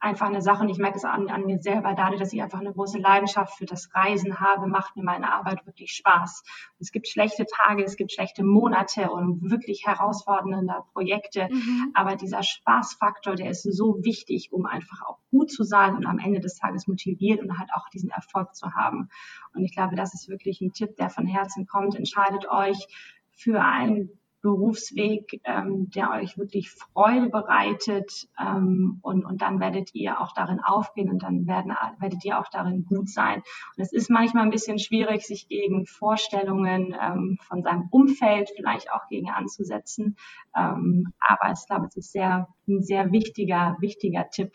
[0.00, 2.60] einfach eine Sache und ich merke es an, an mir selber, dadurch, dass ich einfach
[2.60, 6.42] eine große Leidenschaft für das Reisen habe, macht mir meine Arbeit wirklich Spaß.
[6.78, 11.92] Es gibt schlechte Tage, es gibt schlechte Monate und wirklich herausfordernde Projekte, mhm.
[11.94, 16.18] aber dieser Spaßfaktor, der ist so wichtig, um einfach auch gut zu sein und am
[16.18, 19.10] Ende des Tages motiviert und halt auch diesen Erfolg zu haben.
[19.54, 21.94] Und ich glaube, das ist wirklich ein Tipp, der von Herzen kommt.
[21.94, 22.88] Entscheidet euch
[23.32, 30.20] für einen Berufsweg, ähm, der euch wirklich Freude bereitet ähm, und, und dann werdet ihr
[30.20, 33.42] auch darin aufgehen und dann werden, werdet ihr auch darin gut sein.
[33.76, 38.90] Und es ist manchmal ein bisschen schwierig, sich gegen Vorstellungen ähm, von seinem Umfeld vielleicht
[38.92, 40.16] auch gegen anzusetzen.
[40.56, 44.52] Ähm, aber ich glaube, es ist sehr, ein sehr wichtiger, wichtiger Tipp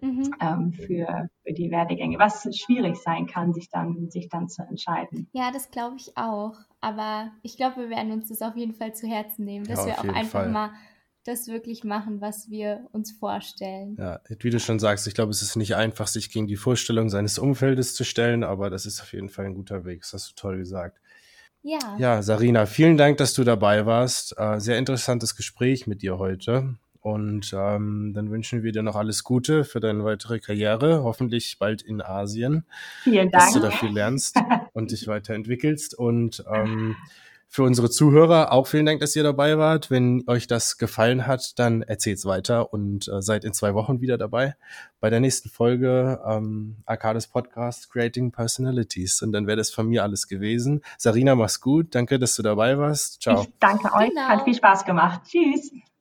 [0.00, 0.34] mhm.
[0.40, 5.28] ähm, für, für die Werdegänge, was schwierig sein kann, sich dann, sich dann zu entscheiden.
[5.32, 6.54] Ja, das glaube ich auch.
[6.80, 9.86] Aber ich glaube, wir werden uns das auf jeden Fall zu Herzen nehmen, dass ja,
[9.86, 10.50] wir auch einfach Fall.
[10.50, 10.70] mal
[11.24, 13.96] das wirklich machen, was wir uns vorstellen.
[13.98, 17.10] Ja, wie du schon sagst, ich glaube, es ist nicht einfach, sich gegen die Vorstellung
[17.10, 20.00] seines Umfeldes zu stellen, aber das ist auf jeden Fall ein guter Weg.
[20.00, 20.98] Das hast du toll gesagt.
[21.62, 21.78] Ja.
[21.98, 24.34] Ja, Sarina, vielen Dank, dass du dabei warst.
[24.38, 26.76] Äh, sehr interessantes Gespräch mit dir heute.
[27.00, 31.82] Und ähm, dann wünschen wir dir noch alles Gute für deine weitere Karriere, hoffentlich bald
[31.82, 32.64] in Asien.
[33.02, 33.44] Vielen Dank.
[33.44, 34.38] Dass du da viel lernst
[34.72, 35.94] und dich weiterentwickelst.
[35.94, 36.96] Und ähm,
[37.52, 39.90] für unsere Zuhörer auch vielen Dank, dass ihr dabei wart.
[39.90, 44.16] Wenn euch das gefallen hat, dann erzählt's weiter und äh, seid in zwei Wochen wieder
[44.16, 44.54] dabei
[45.00, 49.20] bei der nächsten Folge ähm, Arcades Podcast Creating Personalities.
[49.22, 50.82] Und dann wäre das von mir alles gewesen.
[50.96, 51.94] Sarina, mach's gut.
[51.96, 53.20] Danke, dass du dabei warst.
[53.20, 53.42] Ciao.
[53.42, 54.10] Ich danke euch.
[54.10, 54.28] Genau.
[54.28, 55.22] Hat viel Spaß gemacht.
[55.26, 55.72] Tschüss.